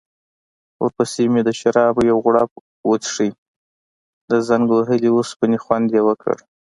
ورپسې 0.81 1.23
مې 1.31 1.41
د 1.47 1.49
شرابو 1.59 2.01
یو 2.09 2.17
غوړپ 2.23 2.51
وڅکلو، 2.89 3.39
د 4.31 4.33
زنګ 4.47 4.65
وهلې 4.71 5.09
اوسپنې 5.15 5.57
خوند 5.63 5.87
يې 5.95 6.01
وکړ. 6.07 6.35